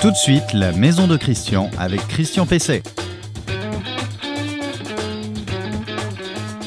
[0.00, 2.82] Tout de suite, la maison de Christian avec Christian Pesset.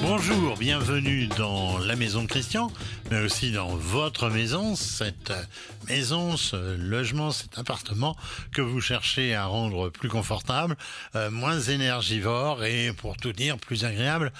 [0.01, 2.71] Bonjour, bienvenue dans la maison de Christian,
[3.11, 5.31] mais aussi dans votre maison, cette
[5.87, 8.15] maison, ce logement, cet appartement
[8.51, 10.75] que vous cherchez à rendre plus confortable,
[11.15, 14.31] euh, moins énergivore et pour tout dire plus agréable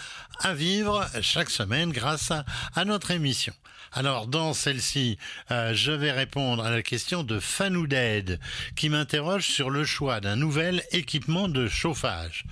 [0.41, 3.53] à vivre chaque semaine grâce à, à notre émission.
[3.98, 5.18] Alors dans celle-ci,
[5.50, 8.39] euh, je vais répondre à la question de Fanou Dead
[8.75, 12.46] qui m'interroge sur le choix d'un nouvel équipement de chauffage.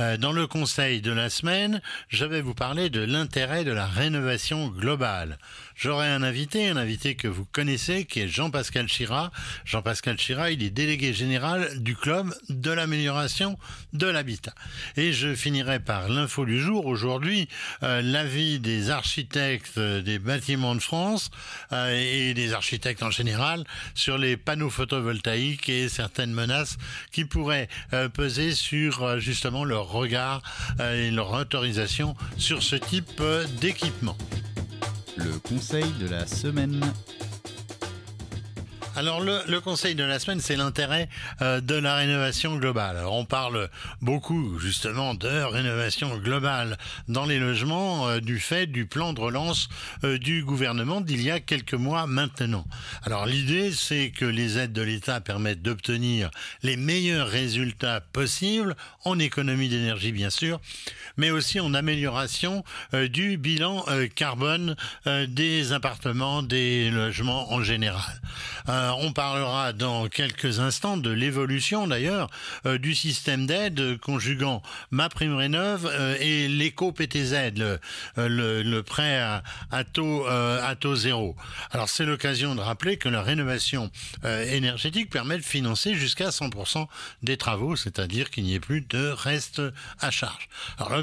[0.00, 3.86] Euh, dans le conseil de la semaine, je vais vous parler de l'intérêt de la
[3.86, 5.38] rénovation globale.
[5.76, 9.30] J'aurai un invité, un invité que vous connaissez, qui est Jean-Pascal Chira.
[9.64, 13.56] Jean-Pascal Chira, il est délégué général du club de l'amélioration
[13.92, 14.54] de l'habitat.
[14.96, 16.86] Et je finirai par l'info du jour.
[16.86, 17.48] Aujourd'hui,
[17.84, 21.30] euh, l'avis des architectes des bâtiments de France
[21.72, 26.78] euh, et des architectes en général sur les panneaux photovoltaïques et certaines menaces
[27.12, 30.40] qui pourraient euh, peser sur justement leur regard
[30.80, 33.22] et leur autorisation sur ce type
[33.60, 34.16] d'équipement.
[35.16, 36.80] Le conseil de la semaine.
[38.98, 41.08] Alors le, conseil de la semaine, c'est l'intérêt
[41.40, 42.96] euh, de la rénovation globale.
[42.96, 43.70] Alors, on parle
[44.02, 49.68] beaucoup justement de rénovation globale dans les logements euh, du fait du plan de relance
[50.02, 52.66] euh, du gouvernement d'il y a quelques mois maintenant.
[53.04, 56.32] Alors l'idée, c'est que les aides de l'État permettent d'obtenir
[56.64, 60.60] les meilleurs résultats possibles en économie d'énergie bien sûr,
[61.16, 63.84] mais aussi en amélioration du bilan
[64.16, 64.74] carbone
[65.06, 68.20] des appartements, des logements en général
[68.96, 72.30] on parlera dans quelques instants de l'évolution d'ailleurs
[72.66, 77.78] euh, du système d'aide conjuguant ma prime rénove euh, et l'éco PTZ, le,
[78.18, 81.36] euh, le, prêt à, taux à taux zéro.
[81.70, 83.90] Alors c'est l'occasion de rappeler que la rénovation
[84.24, 86.86] énergétique permet de financer jusqu'à 100%
[87.22, 89.60] des travaux, c'est-à-dire qu'il n'y ait plus de reste
[90.00, 90.48] à charge.
[90.78, 91.02] Alors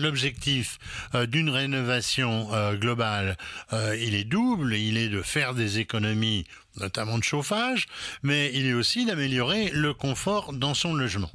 [0.00, 0.78] l'objectif
[1.28, 3.36] d'une rénovation globale,
[3.72, 6.46] il est double, il est de faire des économies
[6.76, 7.86] notamment de chauffage,
[8.22, 11.30] mais il est aussi d'améliorer le confort dans son logement.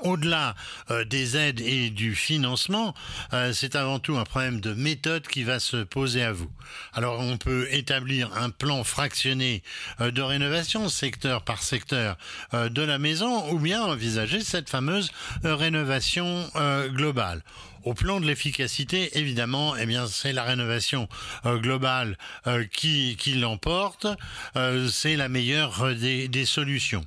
[0.00, 0.54] Au-delà
[0.90, 2.94] euh, des aides et du financement,
[3.32, 6.50] euh, c'est avant tout un problème de méthode qui va se poser à vous.
[6.92, 9.62] Alors on peut établir un plan fractionné
[10.00, 12.16] euh, de rénovation secteur par secteur
[12.52, 15.10] de la maison ou bien envisager cette fameuse
[15.42, 16.48] rénovation
[16.88, 17.42] globale.
[17.86, 21.08] Au plan de l'efficacité, évidemment, eh bien, c'est la rénovation
[21.44, 24.08] euh, globale euh, qui, l'emporte.
[24.56, 27.06] Euh, c'est la meilleure des, des solutions.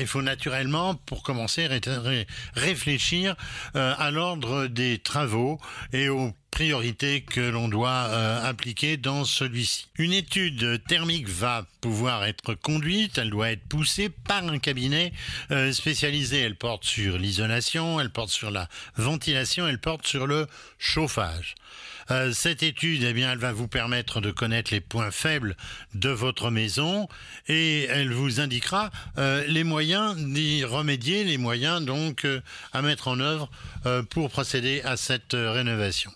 [0.00, 1.68] il faut naturellement, pour commencer,
[2.56, 3.36] réfléchir
[3.74, 5.60] à l'ordre des travaux
[5.92, 9.86] et au priorités que l'on doit euh, appliquer dans celui-ci.
[9.96, 15.12] Une étude thermique va pouvoir être conduite, elle doit être poussée par un cabinet
[15.50, 16.40] euh, spécialisé.
[16.40, 20.46] Elle porte sur l'isolation, elle porte sur la ventilation, elle porte sur le
[20.78, 21.54] chauffage.
[22.10, 25.56] Euh, cette étude, eh bien, elle va vous permettre de connaître les points faibles
[25.94, 27.08] de votre maison
[27.48, 32.26] et elle vous indiquera les moyens d'y remédier, les moyens donc
[32.72, 33.50] à mettre en œuvre
[34.10, 36.12] pour procéder à cette rénovation.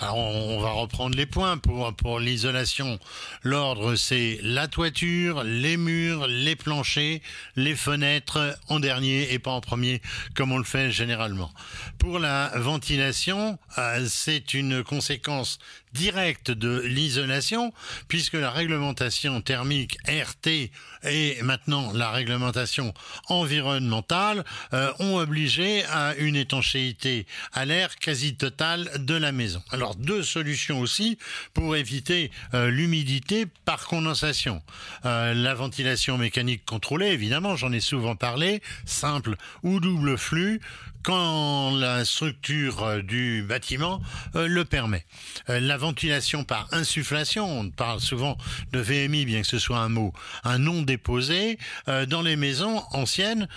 [0.00, 3.00] Alors on, va reprendre les points pour, l'isolation.
[3.42, 7.20] L'ordre c'est la toiture, les murs, les planchers,
[7.56, 10.00] les fenêtres en dernier et pas en premier
[10.36, 11.52] comme on le fait généralement.
[11.98, 15.58] Pour la ventilation, euh, c'est une conséquence
[15.92, 17.72] directe de l'isolation
[18.08, 20.70] puisque la réglementation thermique RT
[21.04, 22.92] et maintenant la réglementation
[23.28, 29.62] environnementale euh, ont obligé à une étanchéité à l'air quasi totale de la maison.
[29.96, 31.18] Deux solutions aussi
[31.54, 34.62] pour éviter euh, l'humidité par condensation.
[35.04, 40.60] Euh, la ventilation mécanique contrôlée, évidemment, j'en ai souvent parlé, simple ou double flux,
[41.02, 44.00] quand la structure euh, du bâtiment
[44.34, 45.04] le permet.
[45.48, 48.36] La ventilation par insufflation, on parle souvent
[48.72, 50.12] de VMI, bien que ce soit un mot,
[50.44, 53.48] un nom déposé, dans les maisons anciennes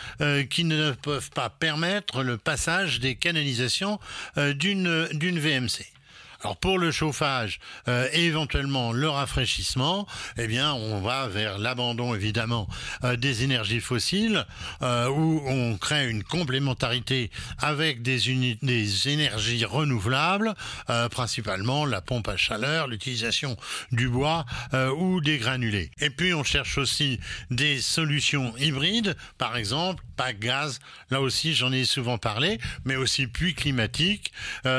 [0.49, 3.99] qui ne peuvent pas permettre le passage des canalisations
[4.37, 5.91] d'une VMC.
[6.43, 10.07] Alors pour le chauffage euh, et éventuellement le rafraîchissement,
[10.37, 12.67] eh bien on va vers l'abandon évidemment
[13.03, 14.47] euh, des énergies fossiles
[14.81, 17.29] euh, où on crée une complémentarité
[17.59, 20.55] avec des, des énergies renouvelables,
[21.11, 23.55] principalement la pompe à chaleur, l'utilisation
[23.91, 24.45] du bois
[24.97, 25.91] ou des granulés.
[25.99, 30.79] Et puis on cherche aussi des solutions hybrides, par exemple pas gaz,
[31.09, 34.31] là aussi j'en ai souvent parlé, mais aussi puits climatique,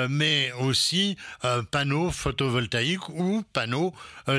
[0.08, 1.16] mais aussi
[1.70, 3.94] panneaux photovoltaïques ou panneaux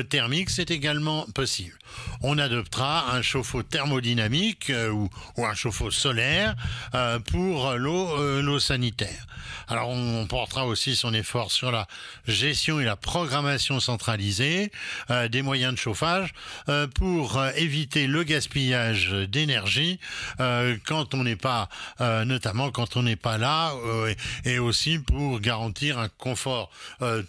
[0.08, 1.76] thermiques, c'est également possible.
[2.22, 6.54] On adoptera un chauffe-eau thermodynamique ou, ou, un chauffe-eau solaire
[7.30, 9.26] pour l'eau sanitaire.
[9.68, 11.86] Alors on portera aussi son effort sur la
[12.26, 14.70] gestion et la programmation centralisée
[15.30, 16.34] des moyens de chauffage
[16.94, 19.98] pour éviter le gaspillage d'énergie
[20.38, 21.68] quand on n'est pas,
[22.00, 23.72] notamment quand on n'est pas là,
[24.44, 26.70] et aussi pour garantir un confort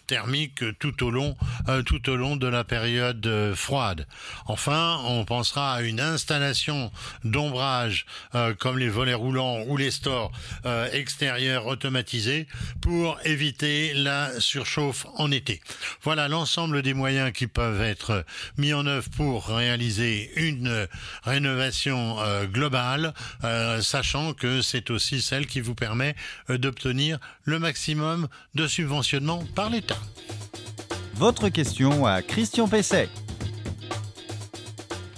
[0.07, 1.35] thermique tout au long,
[1.85, 4.07] tout au long de la période froide.
[4.45, 6.91] Enfin, on pensera à une installation
[7.23, 8.05] d'ombrage
[8.59, 10.31] comme les volets roulants ou les stores
[10.91, 12.47] extérieurs automatisés
[12.81, 15.61] pour éviter la surchauffe en été.
[16.01, 18.25] Voilà l'ensemble des moyens qui peuvent être
[18.57, 20.87] mis en œuvre pour réaliser une
[21.23, 23.13] rénovation globale,
[23.81, 26.15] sachant que c'est aussi celle qui vous permet
[26.49, 29.97] d'obtenir le maximum de subventionnement par l'État.
[31.15, 33.09] Votre question à Christian Pesset.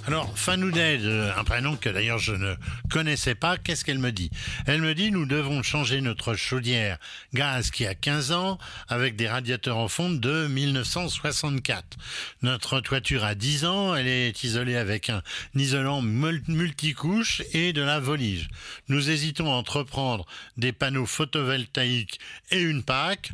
[0.07, 1.05] Alors, Fanouded,
[1.35, 2.55] un prénom que d'ailleurs je ne
[2.89, 4.29] connaissais pas, qu'est-ce qu'elle me dit?
[4.65, 6.97] Elle me dit nous devons changer notre chaudière
[7.33, 8.57] gaz qui a 15 ans
[8.87, 11.97] avec des radiateurs en fonte de 1964.
[12.41, 15.21] Notre toiture a 10 ans, elle est isolée avec un
[15.55, 18.47] isolant multicouche et de la volige.
[18.87, 22.21] Nous hésitons à entreprendre des panneaux photovoltaïques
[22.51, 23.33] et une PAC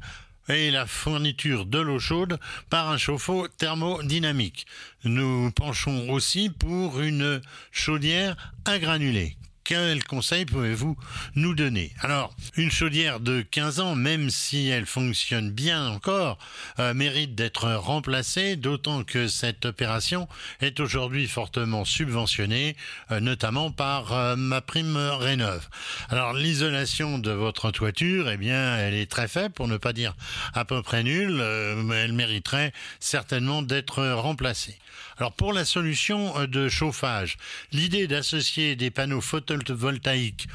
[0.49, 4.65] et la fourniture de l'eau chaude par un chauffe-eau thermodynamique.
[5.03, 7.41] Nous penchons aussi pour une
[7.71, 8.35] chaudière
[8.65, 9.37] à granulés.
[9.65, 10.97] Quel conseil pouvez-vous
[11.35, 11.93] nous donner?
[12.01, 16.37] Alors, une chaudière de 15 ans, même si elle fonctionne bien encore,
[16.79, 20.27] euh, mérite d'être remplacée, d'autant que cette opération
[20.59, 22.75] est aujourd'hui fortement subventionnée,
[23.11, 25.69] euh, notamment par euh, ma prime Rénov.
[26.09, 30.13] Alors, l'isolation de votre toiture, eh bien, elle est très faible, pour ne pas dire
[30.53, 31.41] à peu près nulle,
[31.85, 34.77] mais elle mériterait certainement d'être remplacée.
[35.17, 37.37] Alors, pour la solution de chauffage,
[37.71, 40.47] l'idée d'associer des panneaux photovoltaïques photovoltaïque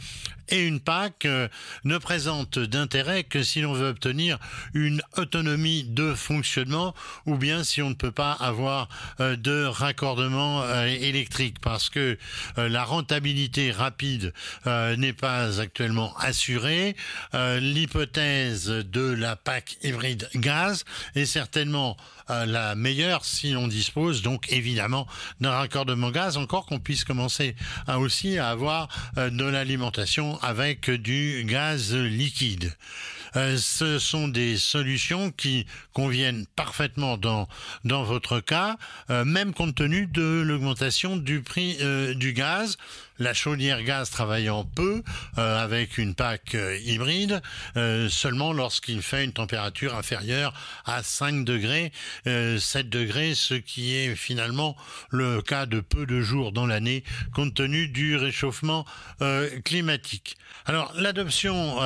[0.50, 1.48] et une PAC euh,
[1.84, 4.38] ne présente d'intérêt que si l'on veut obtenir
[4.74, 6.94] une autonomie de fonctionnement
[7.26, 8.88] ou bien si on ne peut pas avoir
[9.20, 12.18] euh, de raccordement euh, électrique parce que
[12.56, 14.32] la rentabilité rapide
[14.66, 16.96] n'est pas actuellement assurée.
[17.34, 20.84] L'hypothèse de la PAC hybride gaz
[21.14, 21.96] est certainement
[22.28, 25.06] la meilleure si on dispose donc évidemment
[25.40, 27.54] d'un raccordement gaz, encore qu'on puisse commencer
[27.88, 32.72] aussi à avoir de l'alimentation avec du gaz liquide.
[33.36, 37.46] Euh, ce sont des solutions qui conviennent parfaitement dans,
[37.84, 38.76] votre cas,
[39.10, 42.78] euh, même compte tenu de l'augmentation du prix euh, du gaz.
[43.18, 45.02] La chaudière gaz travaillant peu
[45.36, 47.42] avec une PAC hybride,
[48.08, 50.54] seulement lorsqu'il fait une température inférieure
[50.84, 51.92] à 5 degrés,
[52.24, 54.76] 7 degrés, ce qui est finalement
[55.10, 57.04] le cas de peu de jours dans l'année
[57.34, 58.84] compte tenu du réchauffement
[59.64, 60.36] climatique.
[60.64, 61.76] Alors l'adoption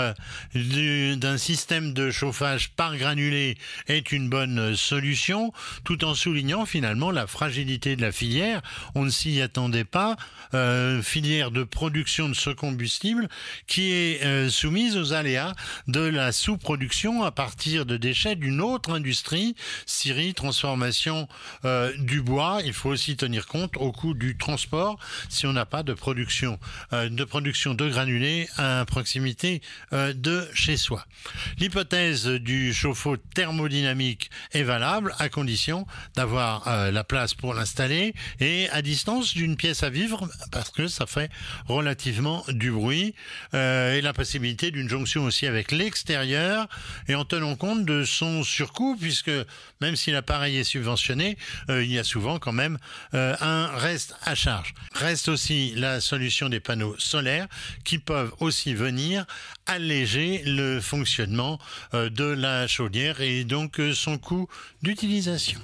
[0.54, 3.56] d'un un système de chauffage par granulé
[3.88, 5.50] est une bonne solution,
[5.82, 8.60] tout en soulignant finalement la fragilité de la filière.
[8.94, 10.16] On ne s'y attendait pas.
[10.52, 13.28] Euh, filière de production de ce combustible
[13.68, 15.54] qui est euh, soumise aux aléas
[15.86, 19.54] de la sous-production à partir de déchets d'une autre industrie,
[19.86, 21.28] scierie, transformation
[21.64, 22.60] euh, du bois.
[22.64, 24.98] Il faut aussi tenir compte au coût du transport
[25.28, 26.58] si on n'a pas de production,
[26.90, 31.06] de production de granulés à proximité de chez soi.
[31.58, 38.68] L'hypothèse du chauffe-eau thermodynamique est valable à condition d'avoir euh, la place pour l'installer et
[38.70, 41.30] à distance d'une pièce à vivre parce que ça fait
[41.66, 43.14] relativement du bruit
[43.54, 46.68] euh, et la possibilité d'une jonction aussi avec l'extérieur
[47.08, 49.30] et en tenant compte de son surcoût puisque
[49.80, 51.36] même si l'appareil est subventionné,
[51.68, 52.78] euh, il y a souvent quand même
[53.12, 54.74] un reste à charge.
[54.94, 57.48] Reste aussi la solution des panneaux solaires
[57.84, 59.26] qui peuvent aussi venir
[59.66, 61.58] alléger le fonctionnement
[61.94, 64.48] euh, de la chaudière et donc euh, son coût
[64.82, 65.60] d'utilisation.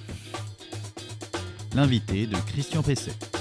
[1.74, 3.37] L'invité de Christian Pesset.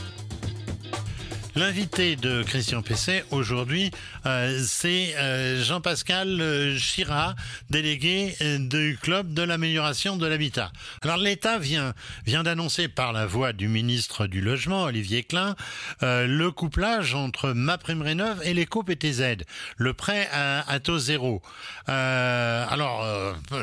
[1.58, 3.90] L'invité de Christian Pesset aujourd'hui,
[4.28, 7.34] euh, c'est euh, Jean-Pascal Chira,
[7.72, 10.72] délégué euh, du club de l'amélioration de l'habitat.
[11.02, 11.96] Alors l'État vient
[12.28, 15.56] vient d'annoncer par la voix du ministre du Logement Olivier Klein
[16.02, 19.44] le couplage entre MaPrimeRénov et l'éco-PTZ,
[19.78, 21.42] le prêt à, taux zéro.
[21.88, 23.04] alors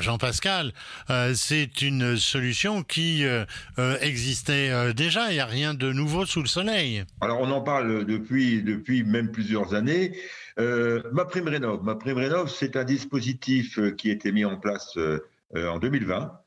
[0.00, 0.72] Jean-Pascal,
[1.34, 3.24] c'est une solution qui
[4.00, 5.30] existait déjà.
[5.30, 7.04] Il n'y a rien de nouveau sous le soleil.
[7.20, 10.16] Alors on en parle depuis, depuis même plusieurs années.
[10.58, 14.44] Euh, ma prime rénov, ma prime rénov, c'est un dispositif euh, qui a été mis
[14.44, 15.20] en place euh,
[15.54, 16.40] en 2020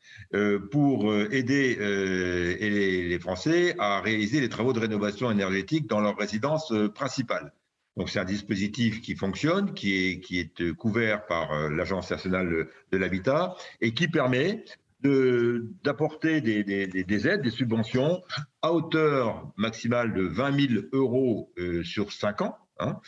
[0.72, 7.54] pour aider les Français à réaliser les travaux de rénovation énergétique dans leur résidence principale.
[7.96, 12.98] Donc c'est un dispositif qui fonctionne, qui est, qui est couvert par l'Agence nationale de
[12.98, 14.66] l'habitat et qui permet
[15.02, 18.24] d'apporter des, des, aides, des subventions
[18.62, 23.00] à hauteur maximale de 20 000 euros euh, sur 5 ans, hein,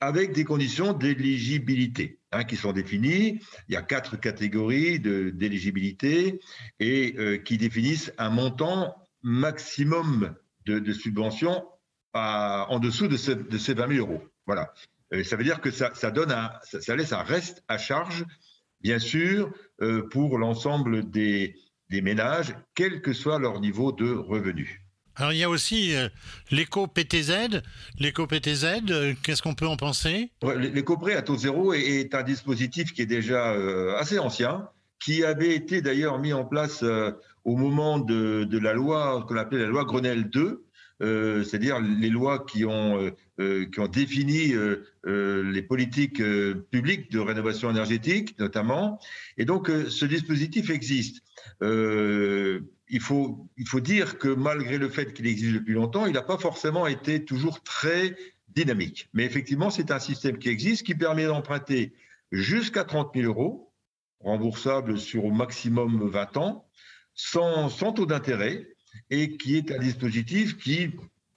[0.00, 3.40] avec des conditions d'éligibilité hein, qui sont définies.
[3.68, 6.40] Il y a quatre catégories d'éligibilité
[6.80, 10.34] et euh, qui définissent un montant maximum
[10.66, 11.64] de, de subventions
[12.14, 14.22] en dessous de, ces 20 000 euros.
[14.46, 14.72] Voilà.
[15.12, 18.24] Euh, ça veut dire que ça, ça donne un, ça laisse un reste à charge
[18.80, 19.50] bien sûr,
[19.82, 21.54] euh, pour l'ensemble des,
[21.90, 24.82] ménages, quel que soit leur niveau de revenu.
[25.16, 26.08] Alors il y a aussi euh,
[26.50, 27.62] l'éco-PTZ.
[27.98, 30.30] L'éco-PTZ, euh, qu'est-ce qu'on peut en penser?
[30.42, 33.52] L'éco-prêt à taux zéro est, un dispositif qui est déjà
[33.98, 34.68] assez ancien,
[35.00, 36.84] qui avait été d'ailleurs mis en place
[37.44, 40.64] au moment de, de la loi qu'on appelait la loi Grenelle 2,
[41.00, 44.52] euh, c'est-à-dire les lois qui ont, euh, euh, qui ont défini
[45.04, 46.22] les politiques
[46.70, 48.98] publiques de rénovation énergétique, notamment.
[49.36, 51.22] Et donc, ce dispositif existe.
[51.62, 56.22] il, faut, il faut dire que malgré le fait qu'il existe depuis longtemps, il n'a
[56.22, 58.16] pas forcément été toujours très
[58.48, 59.08] dynamique.
[59.14, 61.94] Mais effectivement, c'est un système qui existe, qui permet d'emprunter
[62.32, 63.72] jusqu'à 30 000 euros,
[64.20, 66.68] remboursable sur au maximum 20 ans,
[67.14, 68.68] sans, sans taux d'intérêt,
[69.10, 70.90] et qui est un dispositif qui,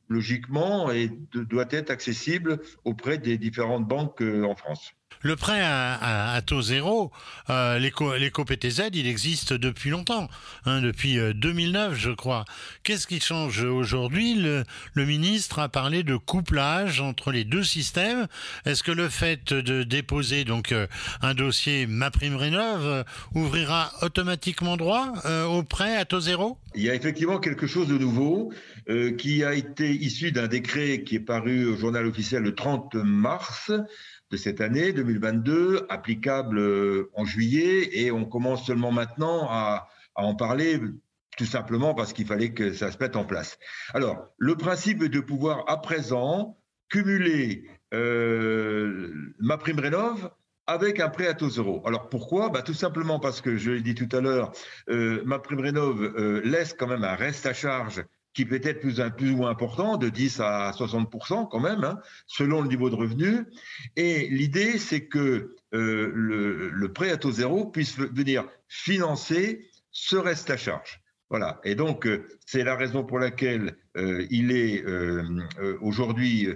[0.10, 0.90] logiquement,
[1.34, 4.94] doit être accessible auprès des différentes banques euh, en France.
[5.24, 7.12] Le prêt à, taux zéro,
[7.52, 10.28] euh, l'éco-PTZ, il existe depuis longtemps,
[10.66, 12.46] hein, depuis 2009, euh, je crois.
[12.84, 14.34] Qu'est-ce qui change aujourd'hui?
[14.34, 14.66] Le,
[15.06, 18.28] ministre a parlé de couplage entre les deux systèmes.
[18.66, 20.88] Est-ce que le fait de déposer donc euh,
[21.22, 23.04] un dossier MaPrimeRénov euh,
[23.36, 25.14] ouvrira automatiquement droit
[25.48, 26.58] au prêt à taux zéro?
[26.74, 28.52] Il y a effectivement quelque chose de nouveau
[29.18, 33.72] qui a été issu d'un décret qui est paru au journal officiel le 30 mars
[34.32, 40.36] de cette année 2022, applicable euh, en juillet, et on commence seulement maintenant à, en
[40.36, 40.80] parler
[41.38, 43.58] tout simplement parce qu'il fallait que ça se mette en place.
[43.94, 46.58] Alors, le principe est de pouvoir à présent
[46.90, 50.30] cumuler euh, ma prime rénov
[50.68, 51.82] avec un prêt à taux zéro.
[51.86, 52.50] Alors pourquoi?
[52.50, 54.52] Bah, Tout simplement parce que, je l'ai dit tout à l'heure,
[54.90, 59.32] euh, ma prime rénov laisse quand même un reste à charge qui peut être plus,
[59.32, 63.46] ou moins important, de 10 à 60% quand même, hein, selon le niveau de revenu.
[63.96, 70.50] Et l'idée, c'est que euh, le, prêt à taux zéro puisse venir financer ce reste
[70.50, 71.02] à charge.
[71.30, 71.62] Voilà.
[71.64, 74.84] Et donc, euh, c'est la raison pour laquelle euh, il est
[75.82, 76.48] aujourd'hui,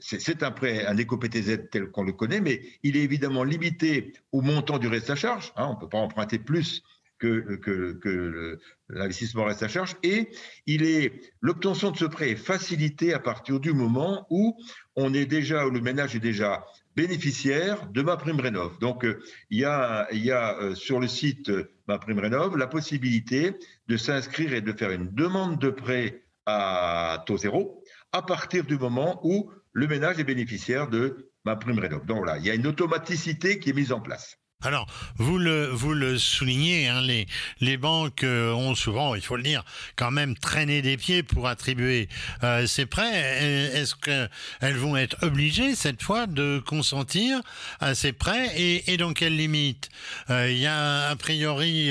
[0.00, 4.40] c'est un prêt, un éco-PTZ tel qu'on le connaît, mais il est évidemment limité au
[4.40, 5.52] montant du reste à charge.
[5.56, 6.82] Hein, on ne peut pas emprunter plus
[7.20, 8.58] que,
[8.88, 10.30] l'investissement reste à charge et
[10.66, 14.56] il est l'obtention de ce prêt est facilitée à partir du moment où
[14.96, 16.64] on est déjà où le ménage est déjà
[16.96, 18.78] bénéficiaire de ma prime rénov.
[18.80, 22.18] Donc euh, il y a, il y a euh, sur le site euh, ma prime
[22.18, 23.54] rénov la possibilité
[23.86, 28.76] de s'inscrire et de faire une demande de prêt à taux zéro à partir du
[28.76, 32.04] moment où le ménage est bénéficiaire de ma prime rénov.
[32.06, 34.36] Donc voilà, il y a une automaticité qui est mise en place.
[34.62, 34.86] Alors,
[35.16, 37.26] vous le, vous le soulignez, hein, les,
[37.62, 39.64] les banques euh, ont souvent, il faut le dire,
[39.96, 42.10] quand même traîné des pieds pour attribuer
[42.44, 43.70] euh, ces prêts.
[43.74, 47.40] Est-ce qu'elles vont être obligées cette fois de consentir
[47.80, 49.88] à ces prêts et, et dans quelles limites
[50.28, 51.90] euh, Il y a a priori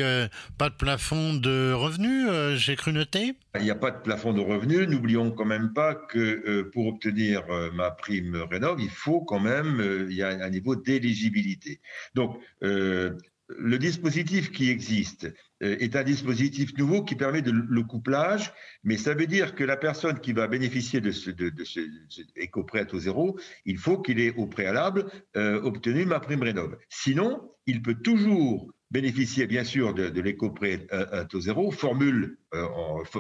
[0.60, 4.42] pas de plafond de revenus, j'ai cru noter il n'y a pas de plafond de
[4.42, 4.88] revenus.
[4.88, 9.40] N'oublions quand même pas que euh, pour obtenir euh, ma prime rénov, il faut quand
[9.40, 11.82] même, euh, il y a un niveau d'éligibilité.
[12.14, 15.28] Donc, le dispositif qui existe
[15.60, 18.54] est un dispositif nouveau qui permet de le couplage,
[18.84, 21.64] mais ça veut dire que la personne qui va bénéficier de ce, de, de
[22.36, 26.78] éco-prêt à taux zéro, il faut qu'il ait au préalable obtenu ma prime rénov.
[26.90, 32.66] Sinon, il peut toujours bénéficier bien sûr de, l'éco-prêt à, taux zéro, formule, euh,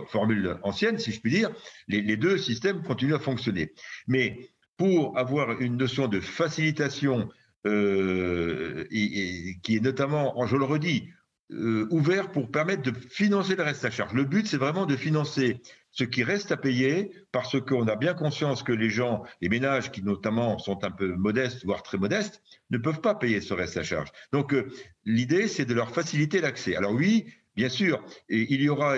[0.07, 1.51] formule ancienne, si je puis dire,
[1.87, 3.73] les, deux systèmes continuent à fonctionner.
[4.07, 7.29] Mais pour avoir une notion de facilitation
[7.67, 11.09] euh, qui est notamment, je le redis,
[11.51, 14.13] euh, ouvert pour permettre de financer le reste à charge.
[14.13, 18.13] Le but, c'est vraiment de financer ce qui reste à payer parce qu'on a bien
[18.13, 22.43] conscience que les gens, les ménages qui notamment sont un peu modestes, voire très modestes,
[22.69, 24.09] ne peuvent pas payer ce reste à charge.
[24.31, 24.67] Donc euh,
[25.05, 26.75] l'idée, c'est de leur faciliter l'accès.
[26.75, 27.25] Alors oui,
[27.55, 28.95] bien sûr, il y aura,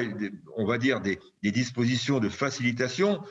[0.58, 3.22] on va dire, des, des dispositions de facilitation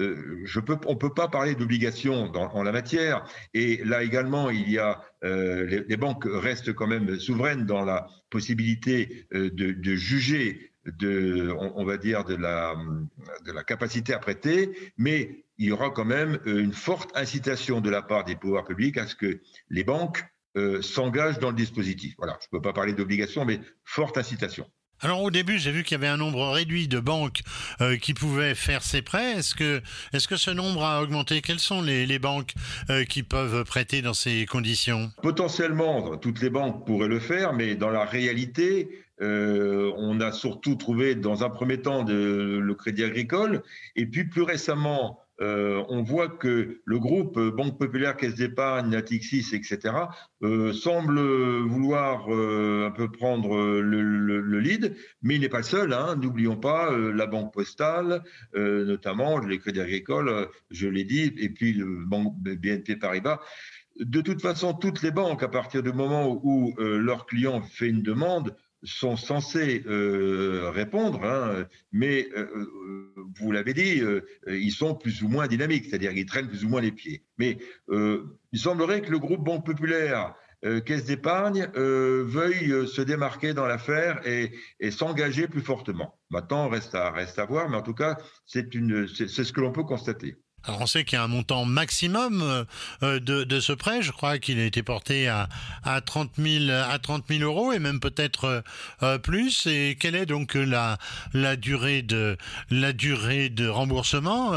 [0.00, 0.44] Euh,
[0.86, 3.24] on ne peut pas parler d'obligation en la matière.
[3.54, 8.06] Et là également, il y a euh, les, banques restent quand même souveraines dans la
[8.30, 12.74] possibilité euh, de, juger de, on, va dire, de la,
[13.44, 17.90] de la capacité à prêter, mais il y aura quand même une forte incitation de
[17.90, 20.24] la part des pouvoirs publics à ce que les banques
[20.80, 22.14] s'engagent dans le dispositif.
[22.18, 24.66] Voilà, je ne peux pas parler d'obligation, mais forte incitation.
[25.02, 27.40] Alors au début, j'ai vu qu'il y avait un nombre réduit de banques
[27.80, 29.32] euh, qui pouvaient faire ces prêts.
[29.32, 29.80] Est-ce que,
[30.12, 31.40] est-ce que ce nombre a augmenté?
[31.40, 32.52] Quelles sont les, banques
[32.90, 35.10] euh, qui peuvent prêter dans ces conditions?
[35.22, 38.90] Potentiellement, toutes les banques pourraient le faire, mais dans la réalité,
[39.22, 43.62] euh, on a surtout trouvé dans un premier temps le Crédit Agricole,
[43.96, 49.54] et puis plus récemment euh, on voit que le groupe Banque Populaire, Caisse d'Épargne, Natixis,
[49.54, 49.94] etc.,
[50.42, 51.18] euh, semble
[51.62, 55.92] vouloir euh, un peu prendre le, lead, mais il n'est pas le seul.
[55.92, 56.16] Hein.
[56.16, 58.22] N'oublions pas la Banque Postale,
[58.54, 63.40] notamment les Crédits Agricoles, je l'ai dit, et puis le Banque BNP Paribas.
[63.98, 68.02] De toute façon, toutes les banques, à partir du moment où leur client fait une
[68.02, 74.02] demande, sont censés euh, répondre, hein, mais euh, euh, vous l'avez dit,
[74.46, 77.24] ils sont plus ou moins dynamiques, c'est-à-dire qu'ils traînent plus ou moins les pieds.
[77.38, 77.58] Mais
[77.88, 80.34] il semblerait que le groupe Banque Populaire,
[80.84, 84.52] Caisse d'épargne, veuille se démarquer dans l'affaire et,
[84.90, 86.18] s'engager plus fortement.
[86.30, 89.84] Maintenant, reste à, reste à voir, mais en tout cas, c'est ce que l'on peut
[89.84, 90.36] constater.
[90.64, 92.64] Alors on sait qu'il y a un montant maximum euh,
[93.02, 94.02] euh, de, ce prêt.
[94.02, 95.48] Je crois qu'il a été porté à,
[95.84, 98.62] à 30 000 à 30 000 euros et même peut-être
[99.02, 99.66] euh, plus.
[99.66, 100.98] Et quelle est donc la
[101.56, 104.52] durée de remboursement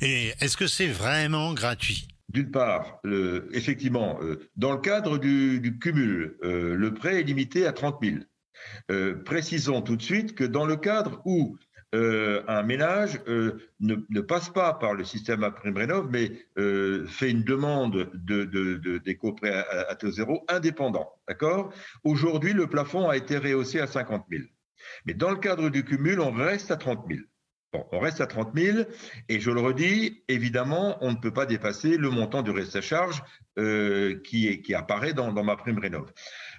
[0.00, 2.08] Et est-ce que c'est vraiment gratuit?
[2.28, 3.00] D'une part,
[3.52, 4.18] effectivement,
[4.56, 7.98] dans le cadre du, du cumul, le prêt est limité à 30
[8.88, 9.14] 000.
[9.24, 11.58] précisons tout de suite que dans le cadre où
[11.94, 17.44] euh, un ménage euh, ne, passe pas par le système AprimeRénov, mais euh, fait une
[17.44, 19.52] demande de, de, d'éco-prêt
[19.88, 21.12] à, taux zéro indépendant.
[21.28, 21.70] D'accord?
[22.02, 24.44] Aujourd'hui, le plafond a été rehaussé à 50 000.
[25.04, 27.20] Mais dans le cadre du cumul, on reste à 30 000.
[27.74, 28.78] Bon, on reste à 30 000
[29.28, 32.80] et je le redis, évidemment, on ne peut pas dépasser le montant du reste à
[32.80, 33.22] charge
[33.56, 36.10] qui, apparaît dans, ma prime rénov.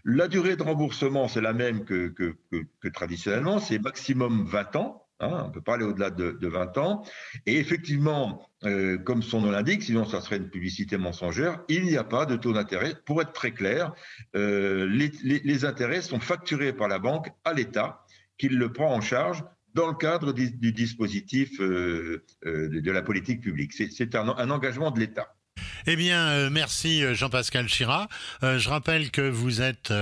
[0.05, 5.02] La durée de remboursement, c'est la même que, que traditionnellement, c'est maximum 20 ans.
[5.23, 7.03] Hein, on ne peut pas aller au-delà de, 20 ans.
[7.45, 11.97] Et effectivement, euh, comme son nom l'indique, sinon ça serait une publicité mensongère, il n'y
[11.97, 12.95] a pas de taux d'intérêt.
[13.05, 13.93] Pour être très clair,
[14.35, 18.05] euh, les, intérêts sont facturés par la banque à l'État,
[18.37, 23.73] qui le prend en charge dans le cadre du, dispositif euh, de, la politique publique.
[23.73, 25.33] C'est un engagement de l'État.
[25.85, 28.07] Eh bien, euh, merci euh, Jean-Pascal Chira.
[28.41, 29.93] Euh, je rappelle que vous êtes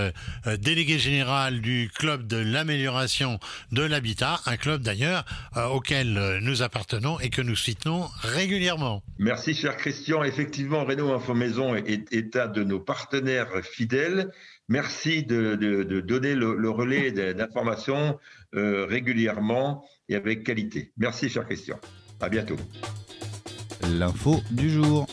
[0.60, 3.40] délégué général du club de l'amélioration
[3.72, 5.26] de l'habitat, un club d'ailleurs
[5.72, 9.04] auquel nous appartenons et que nous soutenons régulièrement.
[9.18, 10.24] Merci cher Christian.
[10.24, 14.32] Effectivement, Renault Info Maison est, est un de nos partenaires fidèles.
[14.70, 15.56] Merci de,
[16.02, 18.20] donner le, le relais d'informations
[18.54, 20.92] régulièrement et avec qualité.
[20.98, 21.80] Merci cher Christian.
[22.20, 22.58] À bientôt.
[23.84, 25.08] L'info du jour.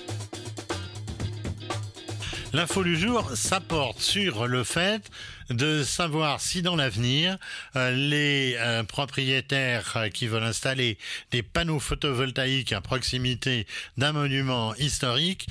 [2.54, 5.02] L'info du jour, ça porte sur le fait
[5.50, 7.38] de savoir si dans l'avenir,
[7.76, 10.98] euh, les euh, propriétaires euh, qui veulent installer
[11.30, 15.46] des panneaux photovoltaïques à proximité d'un monument historique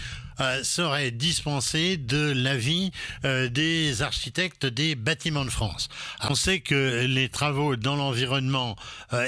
[0.61, 2.91] seraient dispensés de l'avis
[3.23, 5.89] des architectes des bâtiments de France.
[6.29, 8.75] on sait que les travaux dans l'environnement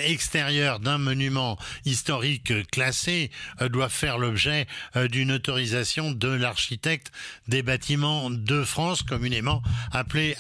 [0.03, 7.11] extérieur d'un monument historique classé doivent faire l'objet d'une autorisation de l'architecte
[7.47, 10.35] des bâtiments de France, communément appelé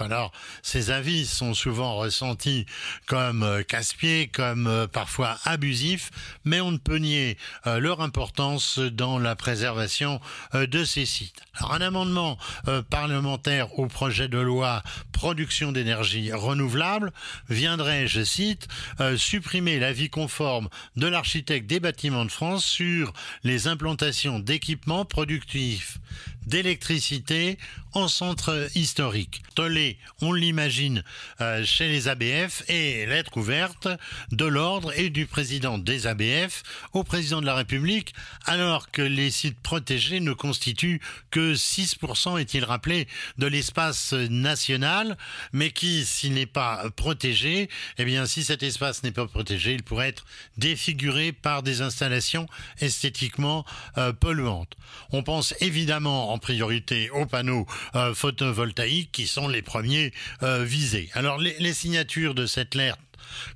[0.00, 2.66] Alors, ces avis sont souvent ressentis
[3.06, 6.10] comme euh, casse-pieds, comme euh, parfois abusifs,
[6.44, 10.20] mais on ne peut nier euh, leur importance dans la préservation
[10.54, 11.40] de ces sites.
[11.54, 12.38] Alors, un amendement
[12.90, 17.12] parlementaire au projet de loi production d'énergie renouvelable
[17.48, 18.68] viendrait, je cite,
[19.16, 25.98] supprimer l'avis conforme de l'architecte des bâtiments de France sur les implantations d'équipements productifs
[26.46, 27.58] d'électricité
[27.92, 29.42] en centre historique.
[29.54, 31.02] Tollé, on l'imagine,
[31.40, 33.88] euh, chez les ABF et lettre ouverte
[34.30, 39.30] de l'ordre et du président des ABF au président de la République, alors que les
[39.30, 45.16] sites protégés ne constituent que 6%, est-il rappelé, de l'espace national,
[45.52, 49.82] mais qui, s'il n'est pas protégé, eh bien, si cet espace n'est pas protégé, il
[49.82, 50.26] pourrait être
[50.58, 52.46] défiguré par des installations
[52.80, 53.64] esthétiquement
[53.96, 54.76] euh, polluantes.
[55.12, 61.08] On pense évidemment priorité aux panneaux euh, photovoltaïques qui sont les premiers euh, visés.
[61.14, 62.98] Alors les, signatures de cette lettre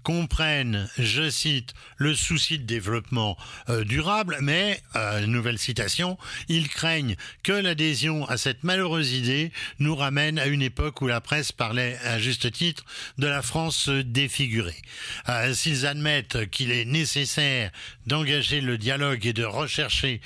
[0.02, 3.37] comprennent, je cite, le souci de développement
[3.68, 9.94] euh, durable, mais, euh, nouvelle citation, ils craignent que l'adhésion à cette malheureuse idée nous
[9.94, 12.85] ramène à une époque où la presse parlait à juste titre
[13.18, 14.80] de la France défigurée.
[15.28, 17.70] Euh, s'ils admettent qu'il est nécessaire
[18.06, 20.20] d'engager le dialogue et de rechercher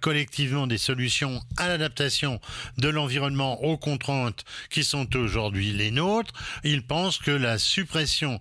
[0.00, 2.40] collectivement des solutions à l'adaptation
[2.78, 6.32] de l'environnement aux contraintes qui sont aujourd'hui les nôtres,
[6.64, 8.38] ils pensent que la suppression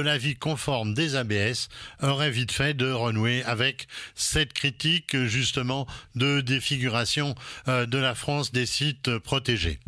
[0.00, 1.68] l'avis conforme des ABS
[2.02, 7.34] aurait vite fait de renouer avec cette critique justement de défiguration
[7.68, 9.78] euh, de la France des sites protégés.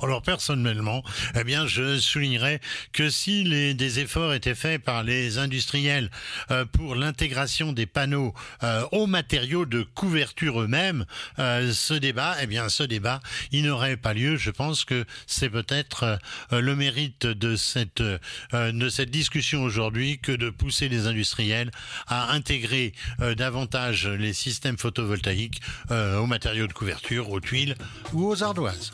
[0.00, 1.02] Alors personnellement,
[1.34, 2.60] eh bien, je soulignerais
[2.92, 6.10] que si des efforts étaient faits par les industriels
[6.50, 8.32] euh, pour l'intégration des panneaux
[8.62, 11.04] euh, aux matériaux de couverture eux-mêmes,
[11.40, 14.36] euh, ce débat, eh bien, ce débat, il n'aurait pas lieu.
[14.36, 16.18] Je pense que c'est peut-être
[16.52, 21.70] le mérite de cette de cette discussion aujourd'hui que de pousser les industriels
[22.06, 22.92] à intégrer
[23.36, 27.74] davantage les systèmes photovoltaïques aux matériaux de couverture, aux tuiles
[28.12, 28.92] ou aux ardoises.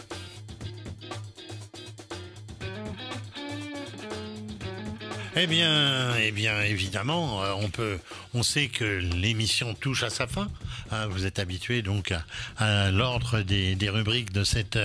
[5.37, 7.99] Eh bien, eh bien, évidemment, euh, on peut,
[8.35, 10.49] on sait que l'émission touche à sa fin.
[10.93, 11.09] Hein.
[11.09, 12.15] vous êtes habitué donc
[12.57, 14.79] à, l'ordre des, rubriques de cette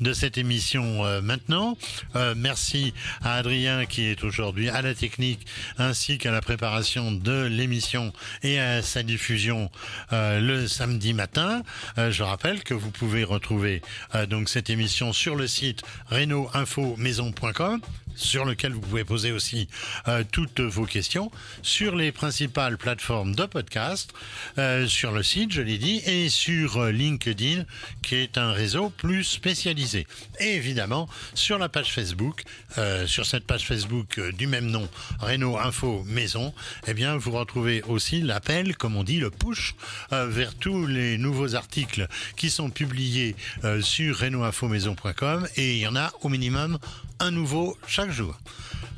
[0.00, 1.76] de cette émission euh, maintenant.
[2.14, 5.44] Euh, merci à Adrien qui est aujourd'hui à la technique
[5.76, 8.12] ainsi qu'à la préparation de l'émission
[8.44, 9.70] et à sa diffusion
[10.12, 11.62] le samedi matin.
[11.96, 13.82] je rappelle que vous pouvez retrouver
[14.28, 16.48] donc cette émission sur le site reno
[16.96, 17.80] maison.com
[18.16, 19.68] sur lequel vous pouvez poser aussi
[20.08, 21.30] euh, toutes vos questions
[21.62, 24.12] sur les principales plateformes de podcast,
[24.58, 27.64] euh, sur le site, je l'ai dit, et sur euh, LinkedIn,
[28.02, 30.06] qui est un réseau plus spécialisé.
[30.40, 32.42] Et évidemment, sur la page Facebook,
[33.06, 34.88] sur cette page Facebook du même nom,
[35.20, 36.52] Renault Info Maison,
[36.86, 39.74] eh bien, vous retrouvez aussi l'appel, comme on dit, le push,
[40.10, 43.34] vers tous les nouveaux articles qui sont publiés
[43.80, 46.78] sur renaultinfomaison.com et il y en a au minimum
[47.20, 48.36] un nouveau chaque jour.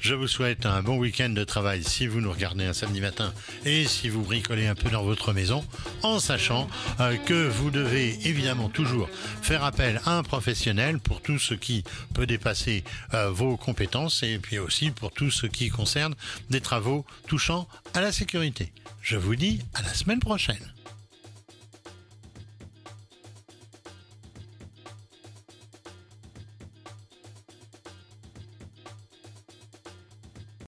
[0.00, 3.32] Je vous souhaite un bon week-end de travail si vous nous regardez un samedi matin
[3.64, 5.64] et si vous bricolez un peu dans votre maison,
[6.02, 6.68] en sachant
[7.00, 9.08] euh, que vous devez évidemment toujours
[9.42, 11.82] faire appel à un professionnel pour tout ce qui
[12.14, 16.14] peut dépasser euh, vos compétences et puis aussi pour tout ce qui concerne
[16.48, 18.72] des travaux touchant à la sécurité.
[19.02, 20.72] Je vous dis à la semaine prochaine.